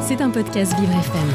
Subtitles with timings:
[0.00, 1.28] C'est un podcast Vivre FM.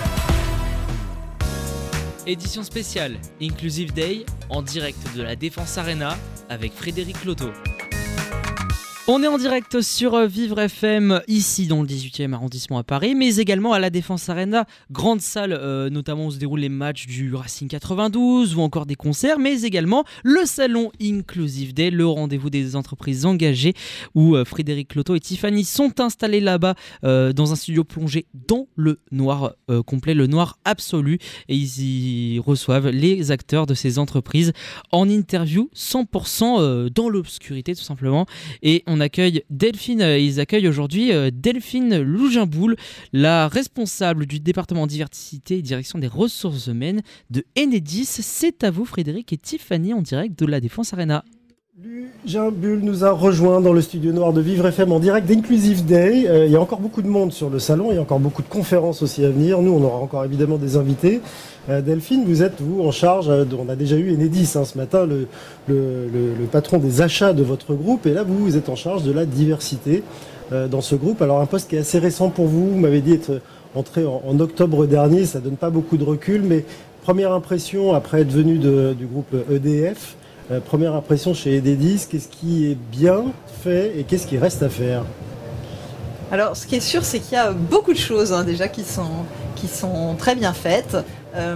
[2.25, 6.17] Édition spéciale Inclusive Day en direct de la Défense Arena
[6.49, 7.51] avec Frédéric Loto.
[9.05, 13.15] On est en direct sur euh, Vivre FM, ici dans le 18e arrondissement à Paris,
[13.15, 17.05] mais également à la Défense Arena, grande salle, euh, notamment où se déroulent les matchs
[17.05, 22.49] du Racing 92 ou encore des concerts, mais également le salon Inclusive Day, le rendez-vous
[22.49, 23.73] des entreprises engagées,
[24.15, 28.99] où euh, Frédéric Loto et Tiffany sont installés là-bas dans un studio plongé dans le
[29.11, 29.55] noir
[29.85, 34.53] complet, le noir absolu, et ils y reçoivent les acteurs de ces entreprises
[34.91, 38.25] en interview 100% dans l'obscurité tout simplement.
[38.99, 42.75] Accueille Delphine, euh, ils accueillent aujourd'hui euh, Delphine Lougimboul,
[43.11, 48.05] la responsable du département diversité et direction des ressources humaines de Enedis.
[48.05, 51.23] C'est à vous Frédéric et Tiffany en direct de la Défense Arena.
[51.75, 56.27] Bull nous a rejoint dans le studio noir de Vivre FM en direct d'Inclusive Day.
[56.27, 58.19] Euh, il y a encore beaucoup de monde sur le salon, il y a encore
[58.19, 59.59] beaucoup de conférences aussi à venir.
[59.59, 61.19] Nous, on aura encore évidemment des invités.
[61.69, 64.77] Euh, Delphine, vous êtes, vous, en charge, euh, on a déjà eu Enedis hein, ce
[64.77, 65.27] matin, le,
[66.51, 68.05] patron des achats de votre groupe.
[68.05, 70.03] Et là, vous, vous êtes en charge de la diversité
[70.51, 71.23] dans ce groupe.
[71.23, 73.41] Alors, un poste qui est assez récent pour vous, vous m'avez dit être
[73.73, 76.65] entré en, octobre dernier, ça donne pas beaucoup de recul, mais
[77.01, 80.15] première impression après être venu du groupe EDF.
[80.51, 83.23] Euh, première impression chez Ededis, qu'est-ce qui est bien
[83.63, 85.03] fait et qu'est-ce qui reste à faire
[86.33, 88.83] Alors, ce qui est sûr, c'est qu'il y a beaucoup de choses hein, déjà qui
[88.83, 89.23] sont,
[89.55, 90.97] qui sont très bien faites.
[91.35, 91.55] Euh,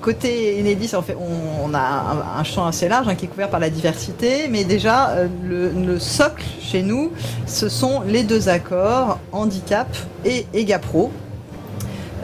[0.00, 3.60] côté Enedis, en fait, on, a un, champ assez large hein, qui est couvert par
[3.60, 7.12] la diversité, mais déjà euh, le, socle chez nous,
[7.46, 9.88] ce sont les deux accords handicap
[10.24, 11.12] et EGAPRO.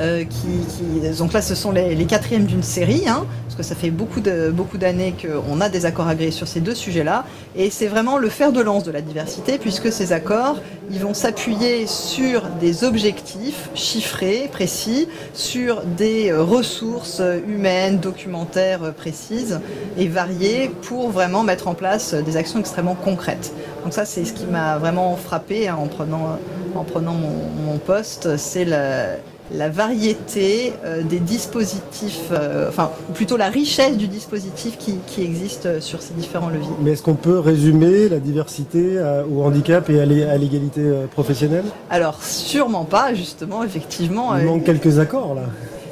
[0.00, 3.24] Qui, donc là, ce sont les, quatrièmes d'une série, hein,
[3.54, 4.20] parce que ça fait beaucoup
[4.52, 7.24] beaucoup d'années qu'on a des accords agréés sur ces deux sujets-là,
[7.54, 10.56] et c'est vraiment le fer de lance de la diversité, puisque ces accords,
[10.90, 19.60] ils vont s'appuyer sur des objectifs chiffrés, précis, sur des euh, ressources humaines, documentaires précises
[19.96, 23.52] et variées pour vraiment mettre en place des actions extrêmement concrètes.
[23.84, 26.38] Donc ça, c'est ce qui m'a vraiment frappé hein, en prenant,
[26.74, 29.16] en prenant mon, mon poste, c'est la
[29.52, 36.02] la variété euh, des dispositifs, euh, enfin plutôt la richesse du dispositif qui, existe sur
[36.02, 36.68] ces différents leviers.
[36.82, 41.64] Mais est-ce qu'on peut résumer la diversité euh, au handicap et à l'égalité professionnelle?
[41.90, 44.36] Alors sûrement pas, justement, effectivement.
[44.36, 45.42] Il manque quelques accords là.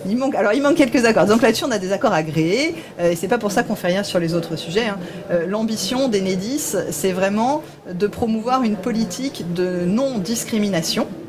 [0.09, 1.27] Il manque, alors il manque quelques accords.
[1.27, 2.75] Donc là-dessus, on a des accords agréés.
[3.01, 4.89] et c'est pas pour ça qu'on fait rien sur les autres sujets.
[4.89, 4.99] Hein.
[5.47, 11.22] L'ambition d'Enedis, c'est vraiment de promouvoir une politique de non-discrimination euh,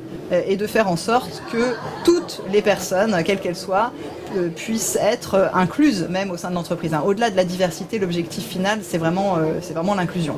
[0.48, 3.92] et de faire en sorte que toutes les personnes, quelles qu'elles soient,
[4.36, 6.94] euh, puissent être incluses même au sein de l'entreprise.
[6.94, 7.04] Hein.
[7.06, 10.36] Au-delà de la diversité, l'objectif final, c'est vraiment, euh, vraiment l'inclusion.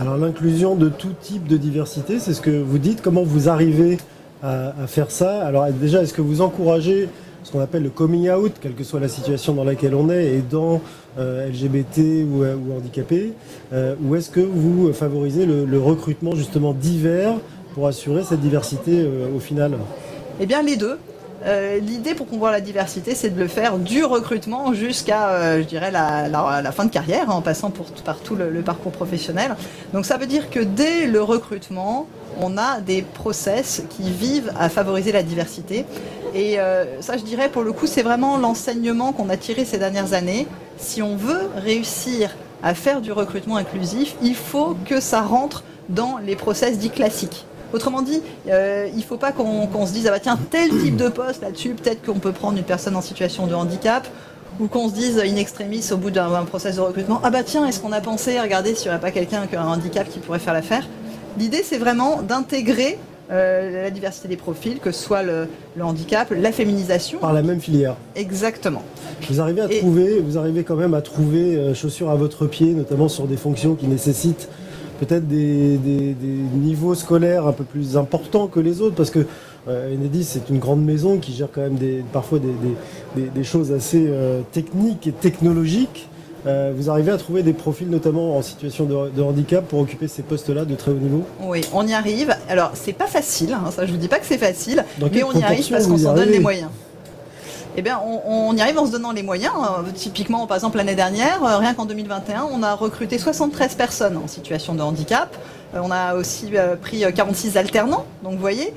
[0.00, 3.02] Alors l'inclusion de tout type de diversité, c'est ce que vous dites.
[3.02, 3.98] Comment vous arrivez
[4.42, 5.42] à, faire ça?
[5.46, 7.08] Alors déjà, est-ce que vous encouragez
[7.44, 10.34] ce qu'on appelle le coming out, quelle que soit la situation dans laquelle on est,
[10.34, 10.80] et dans
[11.18, 12.42] LGBT ou,
[12.76, 13.32] handicapé,
[14.02, 17.34] ou est-ce que vous favorisez le recrutement justement divers
[17.74, 19.76] pour assurer cette diversité euh, au final
[20.40, 20.98] Eh bien les deux.
[21.44, 25.64] Euh, l'idée pour voit la diversité, c'est de le faire du recrutement jusqu'à, euh, je
[25.64, 27.70] dirais, la, fin de carrière, en passant
[28.02, 29.54] par tout le, parcours professionnel.
[29.92, 32.06] Donc ça veut dire que dès le recrutement,
[32.40, 35.84] on a des process qui vivent à favoriser la diversité.
[36.34, 36.56] Et
[37.00, 40.46] ça, je dirais, pour le coup, c'est vraiment l'enseignement qu'on a tiré ces dernières années.
[40.78, 46.16] Si on veut réussir à faire du recrutement inclusif, il faut que ça rentre dans
[46.18, 47.44] les process dits classiques.
[47.74, 50.96] Autrement dit, euh, il ne faut pas qu'on se dise, ah bah tiens, tel type
[50.96, 54.06] de poste là-dessus, peut-être qu'on peut prendre une personne en situation de handicap,
[54.60, 57.66] ou qu'on se dise in extremis au bout d'un process de recrutement, ah bah tiens,
[57.66, 60.20] est-ce qu'on a pensé, regardez s'il n'y aurait pas quelqu'un qui a un handicap qui
[60.20, 60.86] pourrait faire l'affaire
[61.36, 62.96] L'idée, c'est vraiment d'intégrer
[63.32, 65.48] euh, la diversité des profils, que ce soit le,
[65.80, 67.18] handicap, la féminisation.
[67.18, 67.96] Par la même filière.
[68.14, 68.82] Exactement.
[69.28, 72.72] Vous arrivez à trouver, vous arrivez quand même à trouver euh, chaussures à votre pied,
[72.72, 74.48] notamment sur des fonctions qui nécessitent
[74.98, 75.78] peut-être des,
[76.54, 79.26] niveaux scolaires un peu plus importants que les autres, parce que
[79.68, 81.78] euh, Enedis, c'est une grande maison qui gère quand même
[82.12, 86.08] parfois des, choses assez euh, techniques et technologiques.
[86.46, 90.22] Euh, vous arrivez à trouver des profils notamment en situation de, handicap pour occuper ces
[90.22, 91.22] postes-là de très haut niveau?
[91.42, 92.36] Oui, on y arrive.
[92.48, 95.32] Alors, c'est pas facile, hein, ça je vous dis pas que c'est facile, mais on
[95.32, 96.70] y arrive parce qu'on s'en donne les moyens.
[97.76, 99.54] Eh bien, on, y arrive en se donnant les moyens.
[99.56, 104.16] Euh, typiquement, par exemple, l'année dernière, euh, rien qu'en 2021, on a recruté 73 personnes
[104.16, 105.36] en situation de handicap.
[105.74, 108.72] Euh, on a aussi pris 46 alternants, donc voyez.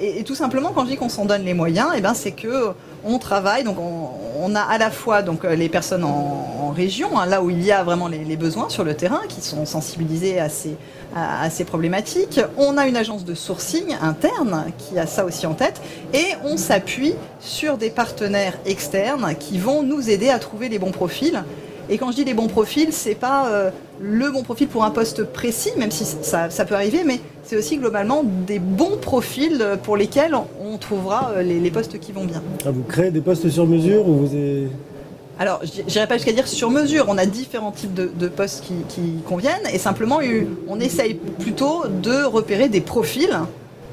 [0.00, 2.72] Et, tout simplement, quand je dis qu'on s'en donne les moyens, eh ben, c'est que
[3.04, 7.42] on travaille, donc on, a à la fois donc, les personnes en, région, hein, là
[7.42, 10.76] où il y a vraiment les, besoins sur le terrain, qui sont sensibilisés à ces,
[11.14, 12.40] à, ces problématiques.
[12.56, 15.80] On a une agence de sourcing interne qui a ça aussi en tête,
[16.14, 20.92] et on s'appuie sur des partenaires externes qui vont nous aider à trouver les bons
[20.92, 21.42] profils.
[21.92, 23.70] Et quand je dis les bons profils, c'est pas euh,
[24.00, 27.56] le bon profil pour un poste précis, même si ça, ça peut arriver, mais c'est
[27.56, 32.24] aussi globalement des bons profils pour lesquels on trouvera euh, les, les postes qui vont
[32.24, 32.42] bien.
[32.64, 34.68] Ah, vous créez des postes sur mesure ou vous avez...
[35.40, 37.06] Alors, je n'irai pas jusqu'à dire sur mesure.
[37.08, 40.20] On a différents types de, postes qui, conviennent et simplement,
[40.68, 43.36] on essaye plutôt de repérer des profils.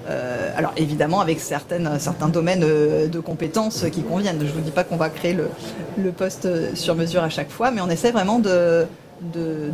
[0.09, 4.39] Euh, alors, évidemment, avec certains domaines euh, de compétences qui conviennent.
[4.39, 7.71] Je ne vous dis pas qu'on va créer le, poste sur mesure à chaque fois,
[7.71, 8.85] mais on essaie vraiment de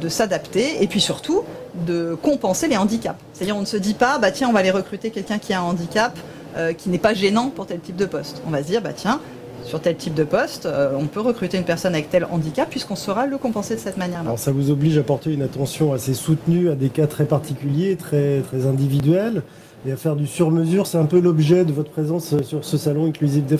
[0.09, 1.43] s'adapter et puis surtout
[1.87, 3.19] de compenser les handicaps.
[3.33, 5.59] C'est-à-dire, on ne se dit pas, bah tiens, on va aller recruter quelqu'un qui a
[5.59, 6.15] un handicap
[6.55, 8.41] euh, qui n'est pas gênant pour tel type de poste.
[8.45, 9.19] On va se dire, bah tiens,
[9.65, 12.95] sur tel type de poste, euh, on peut recruter une personne avec tel handicap puisqu'on
[12.95, 14.29] saura le compenser de cette manière-là.
[14.29, 17.95] Alors ça vous oblige à porter une attention assez soutenue à des cas très particuliers,
[17.95, 19.41] très, individuels
[19.87, 20.87] et à faire du sur-mesure.
[20.87, 23.57] C'est un peu l'objet de votre présence sur ce salon Inclusive Day,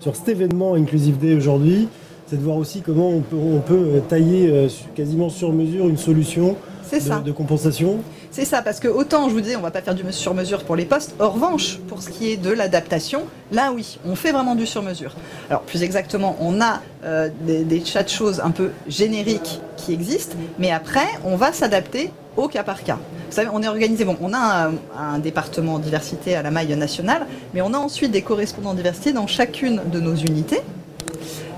[0.00, 1.88] sur cet événement Inclusive Day aujourd'hui.
[2.26, 5.96] C'est de voir aussi comment on peut, on peut tailler euh, quasiment sur mesure une
[5.96, 6.56] solution
[6.98, 8.00] de, de compensation.
[8.30, 10.76] C'est ça, parce que autant je vous disais, on va pas faire du sur-mesure pour
[10.76, 11.14] les postes.
[11.20, 13.22] En revanche, pour ce qui est de l'adaptation,
[13.52, 15.14] là oui, on fait vraiment du sur-mesure.
[15.48, 19.92] Alors plus exactement, on a euh, des, des tas de choses un peu génériques qui
[19.92, 22.98] existent, mais après, on va s'adapter au cas par cas.
[23.28, 26.74] Vous savez, on est organisé, bon, on a un, un, département diversité à la maille
[26.76, 30.60] nationale, mais on a ensuite des correspondants diversité dans chacune de nos unités.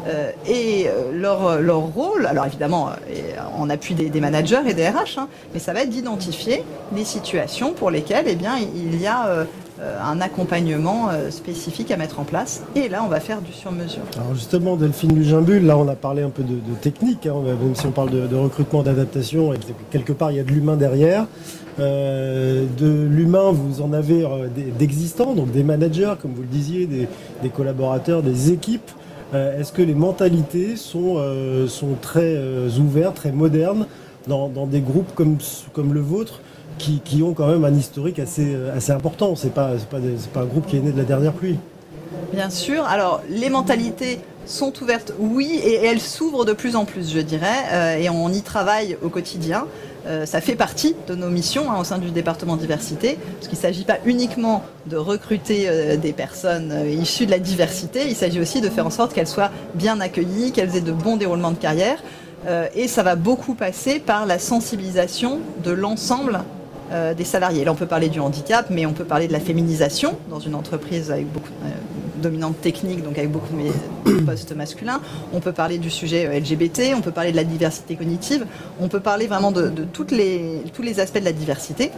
[0.07, 2.91] Euh, et leur, leur, rôle, alors évidemment
[3.57, 7.73] en appui des, managers et des RH, hein, mais ça va être d'identifier des situations
[7.73, 9.47] pour lesquelles eh bien, il y a
[9.83, 12.63] euh, un accompagnement euh, spécifique à mettre en place.
[12.77, 14.03] Et là, on va faire du sur-mesure.
[14.17, 17.87] Alors justement, Delphine Lugimbul, là, on a parlé un peu de, technique, hein, même si
[17.87, 19.53] on parle de, recrutement, d'adaptation,
[19.91, 21.27] quelque part, il y a de l'humain derrière.
[21.81, 24.47] Euh, de l'humain, vous en avez euh,
[24.79, 28.91] d'existants, donc des managers, comme vous le disiez, des collaborateurs, des équipes.
[29.35, 33.87] Euh, Est-ce que les mentalités sont, euh, sont très euh, ouvertes, très modernes
[34.27, 35.39] dans, dans, des groupes comme,
[35.73, 36.41] comme le vôtre
[36.79, 39.35] qui, qui, ont quand même un historique assez, assez important?
[39.35, 39.99] Ce n'est pas, pas,
[40.33, 41.59] pas un groupe qui est né de la dernière pluie.
[42.33, 42.85] Bien sûr.
[42.85, 48.01] Alors, les mentalités sont ouvertes, oui, et, elles s'ouvrent de plus en plus, je dirais,
[48.01, 49.67] et on y travaille au quotidien.
[50.07, 53.57] Euh, ça fait partie de nos missions hein, au sein du département diversité, parce qu'il
[53.57, 58.17] ne s'agit pas uniquement de recruter euh, des personnes euh, issues de la diversité, il
[58.17, 61.53] s'agit aussi de faire en sorte qu'elles soient bien accueillies, qu'elles aient de bons déroulements
[61.53, 61.99] de carrière,
[62.75, 66.41] et ça va beaucoup passer par la sensibilisation de l'ensemble
[67.17, 67.65] des salariés.
[67.65, 70.57] Là, on peut parler du handicap, mais on peut parler de la féminisation dans une
[70.57, 71.53] entreprise avec beaucoup
[72.23, 73.49] dominante technique, donc avec beaucoup
[74.07, 75.01] de postes masculins.
[75.35, 78.47] On peut parler du sujet LGBT, on peut parler de la diversité cognitive,
[78.81, 81.91] on peut parler vraiment de, tous les aspects de la diversité.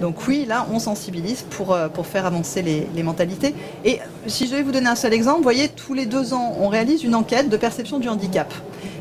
[0.00, 3.54] Donc oui, là, on sensibilise pour, pour faire avancer les, mentalités.
[3.84, 6.56] Et si je vais vous donner un seul exemple, vous voyez, tous les deux ans,
[6.60, 8.52] on réalise une enquête de perception du handicap.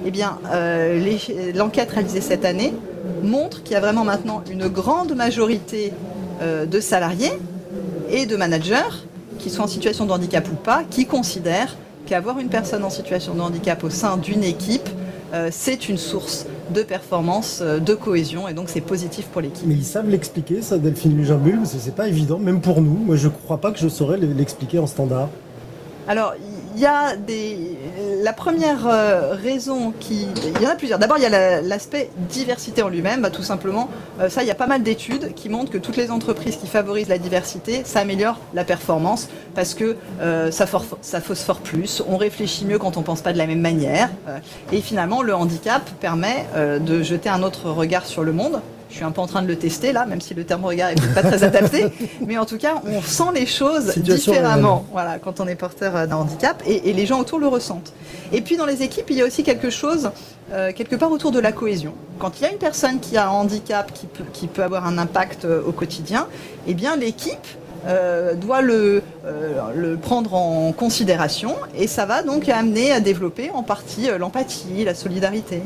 [0.05, 1.17] Eh bien, euh,
[1.53, 2.73] l'enquête réalisée cette année
[3.23, 5.93] montre qu'il y a vraiment maintenant une grande majorité
[6.41, 7.33] euh, de salariés
[8.09, 9.06] et de managers
[9.37, 11.75] qui sont en situation de handicap ou pas, qui considèrent
[12.05, 14.89] qu'avoir une personne en situation de handicap au sein d'une équipe,
[15.33, 19.65] euh, c'est une source de performance, euh, de cohésion, et donc c'est positif pour l'équipe.
[19.65, 22.95] Mais ils savent l'expliquer, ça, Delphine Lugimbul, parce que c'est pas évident, même pour nous.
[22.95, 25.29] Moi, je crois pas que je saurais l'expliquer en standard.
[26.07, 26.33] Alors,
[26.77, 27.75] il y a des.
[28.21, 30.27] La première euh, raison qui.
[30.55, 30.99] Il y en a plusieurs.
[30.99, 33.21] D'abord, il y a l'aspect la, diversité en lui-même.
[33.21, 35.97] Bah, tout simplement, euh, ça, il y a pas mal d'études qui montrent que toutes
[35.97, 41.61] les entreprises qui favorisent la diversité, ça améliore la performance parce que euh, ça, phosphore
[41.61, 44.09] plus, on réfléchit mieux quand on pense pas de la même manière.
[44.71, 48.61] Et finalement, le handicap permet de jeter un autre regard sur le monde.
[48.89, 50.89] Je suis un peu en train de le tester là, même si le terme regard
[50.89, 51.85] n'est pas très adapté.
[52.25, 56.07] Mais en tout cas, on sent les choses Situation différemment voilà, quand on est porteur
[56.07, 57.93] d'un handicap et, et, les gens autour le ressentent.
[58.31, 60.11] Et puis dans les équipes, il y a aussi quelque chose,
[60.51, 61.93] euh, quelque part autour de la cohésion.
[62.19, 64.85] Quand il y a une personne qui a un handicap qui peut, qui peut avoir
[64.85, 66.27] un impact euh, au quotidien,
[66.67, 67.47] eh bien l'équipe
[67.87, 73.49] euh, doit le, euh, le, prendre en considération et ça va donc amener à développer
[73.51, 75.61] en partie euh, l'empathie, la solidarité.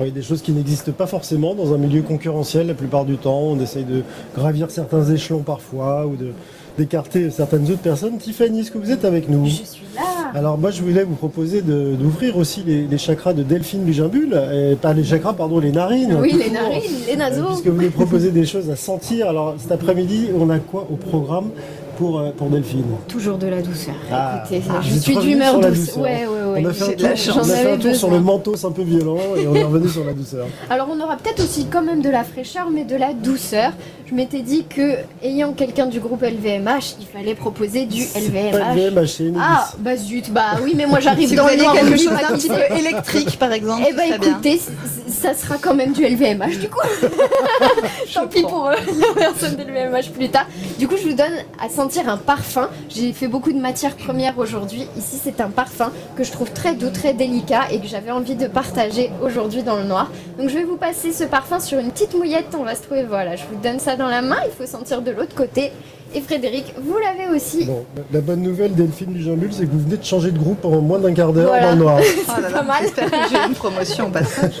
[0.00, 3.40] Oui, des choses qui n'existent pas forcément dans un milieu concurrentiel la plupart du temps.
[3.40, 4.02] On essaye de
[4.36, 6.32] gravir certains échelons parfois ou de
[6.78, 8.16] d'écarter certaines autres personnes.
[8.18, 9.46] Tiffany, est-ce que vous êtes avec nous?
[9.46, 10.30] Je suis là.
[10.32, 14.76] Alors moi, je voulais vous proposer d'ouvrir aussi les, les, chakras de Delphine Lugimbul, et
[14.76, 16.16] pas les chakras, pardon, les narines.
[16.20, 17.46] Oui, les narines, les naseaux.
[17.46, 19.28] Puisque vous nous proposez des choses à sentir.
[19.28, 21.50] Alors cet après-midi, on a quoi au programme?
[21.98, 23.94] Pour, euh, pour Delphine Toujours de la douceur.
[24.10, 24.42] Ah.
[24.44, 25.96] Écoutez, Ah, je suis d'humeur douce.
[25.96, 26.62] Ouais, ouais, ouais.
[26.62, 27.28] On a fait un tour, la on chance.
[27.28, 29.64] a J'en fait un avais tour sur le mentos un peu violent et on est
[29.64, 30.46] revenu sur la douceur.
[30.70, 33.72] Alors on aura peut-être aussi quand même de la fraîcheur, mais de la douceur.
[34.08, 39.20] Je m'étais dit que, ayant quelqu'un du groupe LVMH, il fallait proposer du Pas LVMH.
[39.20, 39.38] LVMH.
[39.38, 41.96] Ah, bah zut, bah oui, mais moi j'arrive Si dans vous le aviez noir, quelque
[41.98, 44.60] chose qui petit peu électrique, par exemple, Eh bah écoutez,
[45.08, 46.80] ça sera quand même du LVMH du coup.
[48.14, 50.46] Tant pis pour eux, la personne de LVMH plus tard.
[50.78, 52.68] Du coup, je vous donne à sentir un parfum.
[52.88, 54.86] J'ai fait beaucoup de matières premières aujourd'hui.
[54.96, 58.36] Ici, c'est un parfum que je trouve très doux, très délicat et que j'avais envie
[58.36, 60.10] de partager aujourd'hui dans le noir.
[60.38, 62.54] Donc, je vais vous passer ce parfum sur une petite mouillette.
[62.58, 64.38] On va se trouver, voilà, je vous donne ça dans la main.
[64.46, 65.72] Il faut sentir de l'autre côté.
[66.14, 67.64] Et Frédéric, vous l'avez aussi.
[67.66, 70.64] Bon, la- bonne nouvelle Delphine du Jambule, c'est que vous venez de changer de groupe
[70.64, 71.66] en moins d'un quart d'heure Voilà.
[71.66, 71.98] dans le noir.
[72.28, 72.76] Oh là, pas mal.
[72.82, 74.54] J'espère que j'ai une promotion au passage.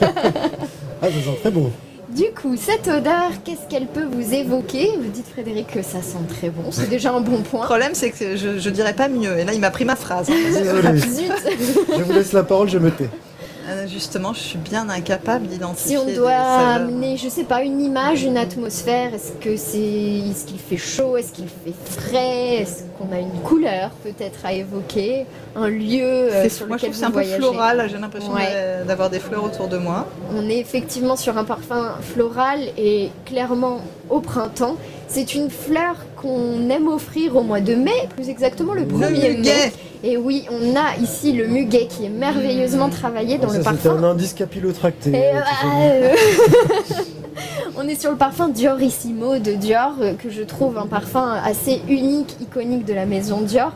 [1.00, 1.70] Ah, ça sent très bon.
[2.10, 4.90] Du coup, cette odeur, qu'est-ce qu'elle peut vous évoquer?
[5.00, 6.72] Vous dites Frédéric que ça sent très bon.
[6.72, 7.64] C'est déjà un bon Le point.
[7.64, 9.38] problème, c'est que je, je dirais pas mieux.
[9.38, 10.26] Et là, il m'a pris ma phrase.
[10.52, 10.98] Désolé.
[10.98, 11.30] Zut
[11.96, 13.08] Je vous laisse la parole, je me tais.
[13.68, 15.96] Euh, Justement, je suis bien incapable d'identifier.
[15.96, 20.46] Si on doit amener, je sais pas, une image, une atmosphère, est-ce que c'est, est-ce
[20.46, 25.26] qu'il fait chaud, est-ce qu'il fait frais, est-ce qu'on a une couleur peut-être à évoquer,
[25.56, 27.88] un lieu euh, C'est- sur moi, je lequel trouve que c'est un peu floral.
[27.90, 28.84] J'ai l'impression Ouais.
[28.86, 30.06] d'avoir des fleurs autour de moi.
[30.34, 34.76] On est effectivement sur un parfum floral et clairement au printemps.
[35.08, 39.72] C'est une fleur qu'on aime offrir au mois de mai, plus exactement le 1er mai.
[40.04, 43.96] Et oui, on a ici le muguet qui est merveilleusement travaillé dans ça, le parfum.
[43.96, 45.10] un indice capillotracté.
[45.10, 45.80] Et, euh, tout ça.
[45.80, 46.14] euh,
[47.76, 51.80] On est sur le parfum Diorissimo de Dior, euh, que je trouve un parfum assez
[51.88, 53.72] unique, iconique de la maison Dior,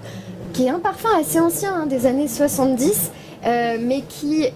[0.53, 3.13] qui est un parfum assez ancien, hein, des années 70,
[3.47, 4.47] euh, mais qui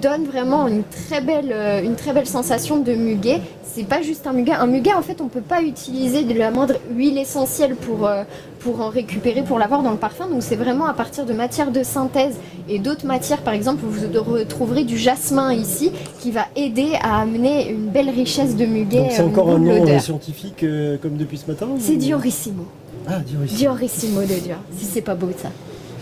[0.00, 3.40] donne vraiment une très belle, euh, une très belle sensation de muguet.
[3.64, 4.52] C'est pas juste un muguet.
[4.52, 8.22] Un muguet, en fait, on peut pas utiliser de la moindre huile essentielle pour, euh,
[8.60, 10.26] pour en récupérer, pour l'avoir dans le parfum.
[10.28, 12.34] Donc c'est vraiment à partir de matières de synthèse
[12.68, 13.40] et d'autres matières.
[13.40, 18.56] Par exemple, vous retrouverez du jasmin ici, qui va aider à amener une belle richesse
[18.56, 18.98] de muguet.
[19.04, 22.66] Donc c'est euh, encore un nom scientifique euh, comme depuis ce matin C'est ou- Diorissimo.
[23.08, 23.58] Ah, Diorissimo.
[23.58, 24.58] Diorissimo de Dior.
[24.76, 25.48] Si c'est pas beau ça.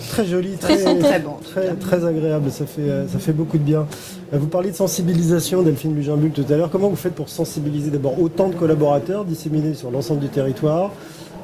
[0.08, 1.36] Très joli, très, Très bon.
[1.42, 3.86] très, très agréable, ça fait, euh, ça fait beaucoup de bien.
[4.32, 6.70] Euh, Vous parliez de sensibilisation, Delphine Luginbull, tout à l'heure.
[6.70, 10.90] Comment vous faites pour sensibiliser d'abord autant de collaborateurs disséminés sur l'ensemble du territoire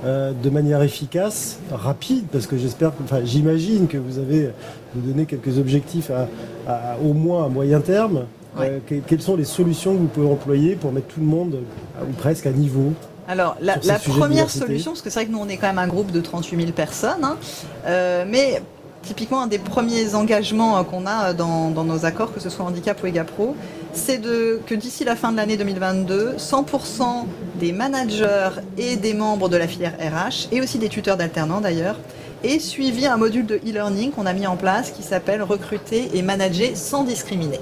[0.04, 4.50] euh, de manière efficace, rapide, parce que j'espère, enfin j'imagine que vous avez
[4.94, 6.28] vous donné quelques objectifs à,
[6.70, 8.24] à- au moins à moyen terme.
[8.60, 11.56] Euh, que- quelles sont les solutions que vous pouvez employer pour mettre tout le monde,
[12.02, 12.92] ou presque à niveau?
[13.28, 15.88] Alors, la, première solution, parce que c'est vrai que nous, on est quand même un
[15.88, 17.36] groupe de 38 000 personnes, hein,
[17.86, 18.62] euh, mais
[19.02, 22.50] typiquement, un des premiers engagements euh, qu'on a euh, dans, dans nos accords, que ce
[22.50, 23.56] soit handicap ou EGAPRO,
[23.92, 27.24] c'est de, que d'ici la fin de l'année 2022, 100%
[27.58, 31.98] des managers et des membres de la filière RH, et aussi des tuteurs d'alternants d'ailleurs,
[32.44, 36.22] aient suivi un module de e-learning qu'on a mis en place qui s'appelle Recruter et
[36.22, 37.58] manager sans discriminer.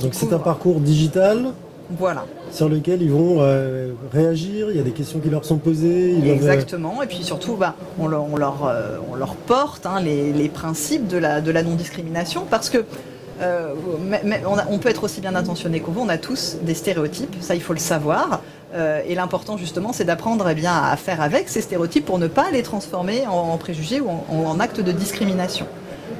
[0.00, 1.52] Donc c'est un parcours digital
[1.90, 2.24] Voilà.
[2.50, 6.12] sur lequel ils vont euh, réagir, il y a des questions qui leur sont posées.
[6.12, 9.34] Ils doivent, euh, Exactement, et puis surtout, bah, on, leur, on, leur, euh, on leur
[9.34, 12.84] porte hein, les, les principes de la, de la non-discrimination parce que
[13.42, 16.18] euh, mais- mais on, a- on peut être aussi bien intentionné que vous, on a
[16.18, 18.40] tous des stéréotypes, ça il faut le savoir.
[18.74, 22.26] Euh, et l'important justement, c'est d'apprendre eh bien, à faire avec ces stéréotypes pour ne
[22.28, 25.66] pas les transformer en, en préjugés ou en, en actes de discrimination.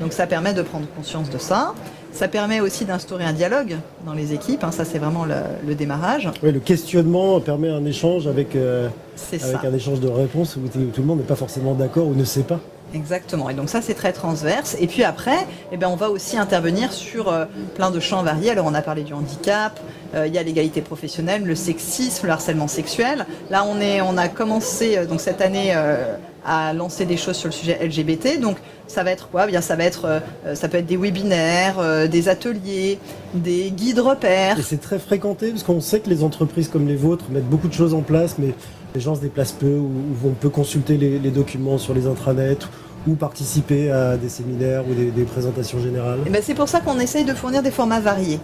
[0.03, 1.73] Donc ça permet de prendre conscience de ça.
[2.15, 5.35] Ça permet aussi d'instaurer un dialogue dans les équipes, hein, ça c'est vraiment le,
[5.67, 6.31] le démarrage.
[6.43, 9.67] ouais, le questionnement permet un échange avec, euh, C'est avec ça.
[9.69, 12.45] un échange de réponses où tout le monde n'est pas forcément d'accord ou ne sait
[12.45, 12.61] pas.
[12.95, 13.51] Exactement.
[13.51, 14.77] Et donc ça, c'est très transverse.
[14.79, 15.39] Et puis après,
[15.73, 18.51] eh ben, on va aussi intervenir sur euh, plein de champs variés.
[18.53, 19.81] Alors on a parlé du handicap,
[20.15, 23.27] euh, il y a l'égalité professionnelle, le sexisme, le harcèlement sexuel.
[23.51, 27.49] Là, on, est, on a commencé donc cette année euh, à lancer des choses sur
[27.49, 28.41] le sujet LGBT.
[28.41, 29.45] Donc ça va être quoi?
[29.47, 30.05] Eh Bien, ça va être,
[30.47, 32.99] euh, ça peut être des webinaires, euh, des ateliers,
[33.35, 34.59] des guides repères.
[34.59, 37.69] Et c'est très fréquenté parce qu'on sait que les entreprises comme les vôtres mettent beaucoup
[37.69, 38.55] de choses en place, mais
[38.95, 42.07] les gens se déplacent peu ou, ou vont peu consulter les, les documents sur les
[42.07, 42.59] intranets
[43.07, 46.21] ou participer à des séminaires ou des, des présentations générales.
[46.27, 48.41] Eh ben, c'est pour ça qu'on essaye de fournir des formats variés.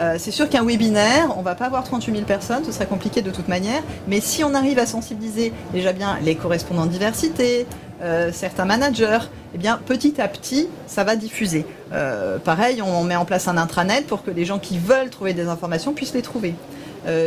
[0.00, 3.20] Euh, c'est sûr qu'un webinaire, on va pas avoir 38 000 personnes, ce serait compliqué
[3.20, 7.66] de toute manière, mais si on arrive à sensibiliser déjà bien les correspondants de diversité,
[8.02, 9.18] euh, certains managers,
[9.54, 11.66] eh bien petit à petit, ça va diffuser.
[11.92, 15.34] Euh, pareil, on met en place un intranet pour que les gens qui veulent trouver
[15.34, 16.54] des informations puissent les trouver.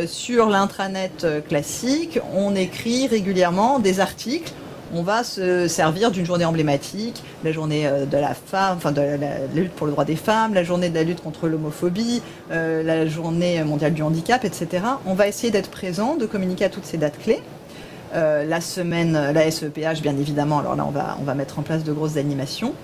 [0.06, 4.52] Sur l'intranet classique, on écrit régulièrement des articles
[4.94, 9.46] on va se servir d'une journée emblématique, la journée euh, de la femme, de la,
[9.54, 12.22] lutte pour le droit des femmes, la journée de la lutte contre l'homophobie,
[12.52, 14.84] euh, la journée mondiale du handicap, etc.
[15.04, 17.42] On va essayer d'être présent, de communiquer à toutes ces dates clés.
[18.12, 20.60] la semaine, la SEPH, bien évidemment.
[20.60, 22.74] Alors là, on va, on va mettre en place de grosses animations.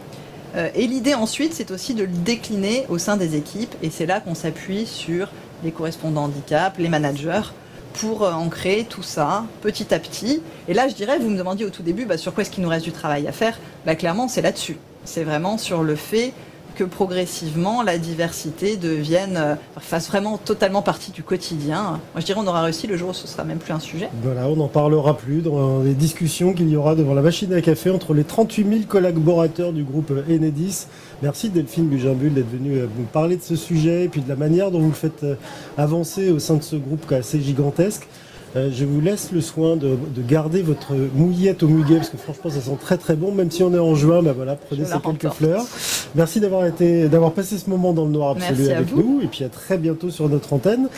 [0.74, 3.74] et l'idée ensuite, c'est aussi de le décliner au sein des équipes.
[3.82, 5.28] Et c'est là qu'on s'appuie sur
[5.62, 7.52] les correspondants handicap, les managers,
[7.94, 10.42] pour en créer tout ça petit à petit.
[10.68, 12.62] Et là, je dirais, vous me demandiez au tout début, bah, sur quoi est-ce qu'il
[12.62, 13.58] nous reste du travail à faire?
[13.86, 14.78] Bah, Clairement, c'est là-dessus.
[15.04, 16.32] C'est vraiment sur le fait
[16.84, 22.00] progressivement la diversité devienne, euh, fasse vraiment totalement partie du quotidien.
[22.14, 24.08] Moi je dirais on aura réussi le jour où ce sera même plus un sujet.
[24.22, 27.60] Voilà, on n'en parlera plus dans les discussions qu'il y aura devant la machine à
[27.60, 30.86] café entre les 38 000 collaborateurs du groupe Enedis.
[31.22, 34.36] Merci Delphine Bugimbul d'être venue euh, nous parler de ce sujet et puis de la
[34.36, 35.34] manière dont vous le faites euh,
[35.76, 38.08] avancer au sein de ce groupe assez gigantesque.
[38.56, 42.50] Euh, je vous laisse le soin de, garder votre mouillette au muguet parce que franchement
[42.50, 43.32] ça sent très très bon.
[43.32, 45.64] Même si on est en juin bah voilà prenez ces quelques fleurs.
[46.14, 49.20] Merci d'avoir été d'avoir passé ce moment dans le noir absolu avec nous.
[49.22, 50.88] Et puis à très bientôt sur notre antenne.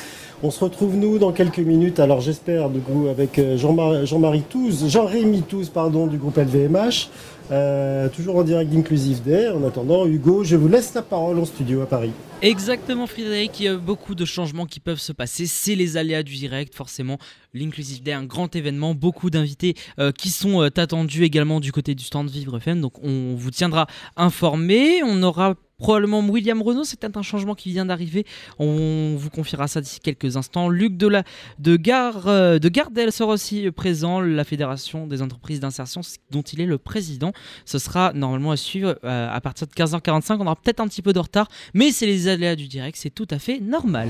[0.44, 2.00] On se retrouve nous dans quelques minutes.
[2.00, 7.08] Alors j'espère du coup avec euh, Jean-Marie Jean Touze Jean-Rémy Touze pardon du groupe LVMH
[7.50, 9.48] euh, toujours en direct d'Inclusive Day.
[9.48, 12.12] En attendant, Hugo, je vous laisse la parole en studio à Paris.
[12.40, 13.60] Exactement, Frédéric.
[13.60, 15.46] Il y a beaucoup de changements qui peuvent se passer.
[15.46, 17.18] C'est les aléas du direct, forcément.
[17.54, 18.94] L'Inclusive Day, un grand événement.
[18.94, 22.80] Beaucoup d'invités euh, qui sont euh, attendus également du côté du stand Vivre FM.
[22.80, 25.02] Donc, on vous tiendra informé.
[25.04, 28.24] On aura probablement William Renault, c'est peut-être un changement qui vient d'arriver.
[28.58, 30.68] On vous confiera ça d'ici quelques instants.
[30.68, 31.24] Luc de, la,
[31.58, 37.31] de Gardel sera aussi présent, la Fédération des entreprises d'insertion dont il est le président.
[37.64, 40.36] Ce sera normalement à suivre euh, à partir de 15h45.
[40.40, 43.10] On aura peut-être un petit peu de retard, mais c'est les aléas du direct, c'est
[43.10, 44.08] tout à fait normal.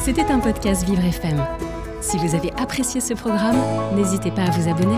[0.00, 1.44] C'était un podcast Vivre FM.
[2.00, 3.56] Si vous avez apprécié ce programme,
[3.94, 4.96] n'hésitez pas à vous abonner.